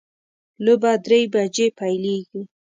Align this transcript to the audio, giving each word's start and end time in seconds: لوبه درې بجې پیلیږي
لوبه 0.63 0.91
درې 1.05 1.19
بجې 1.33 1.67
پیلیږي 1.77 2.41